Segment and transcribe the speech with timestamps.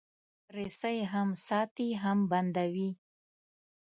[0.55, 2.89] رسۍ هم ساتي، هم بندوي.